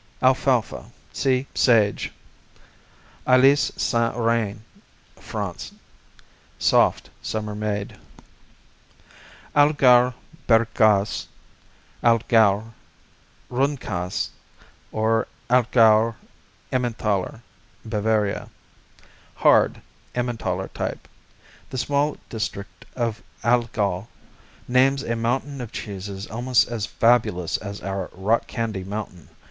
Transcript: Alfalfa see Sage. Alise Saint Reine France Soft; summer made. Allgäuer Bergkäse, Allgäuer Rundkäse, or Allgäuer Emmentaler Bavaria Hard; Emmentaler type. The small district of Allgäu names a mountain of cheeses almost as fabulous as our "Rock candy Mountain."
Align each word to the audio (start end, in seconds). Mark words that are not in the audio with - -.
Alfalfa 0.19 0.85
see 1.13 1.45
Sage. 1.53 2.11
Alise 3.27 3.71
Saint 3.79 4.15
Reine 4.15 4.63
France 5.17 5.73
Soft; 6.57 7.11
summer 7.21 7.53
made. 7.53 7.95
Allgäuer 9.55 10.15
Bergkäse, 10.47 11.27
Allgäuer 12.03 12.63
Rundkäse, 13.51 14.29
or 14.91 15.27
Allgäuer 15.51 16.15
Emmentaler 16.73 17.41
Bavaria 17.85 18.49
Hard; 19.35 19.83
Emmentaler 20.15 20.69
type. 20.69 21.07
The 21.69 21.77
small 21.77 22.17
district 22.27 22.85
of 22.95 23.21
Allgäu 23.43 24.07
names 24.67 25.03
a 25.03 25.15
mountain 25.15 25.61
of 25.61 25.71
cheeses 25.71 26.25
almost 26.25 26.67
as 26.69 26.87
fabulous 26.87 27.57
as 27.57 27.81
our 27.83 28.09
"Rock 28.13 28.47
candy 28.47 28.83
Mountain." 28.83 29.29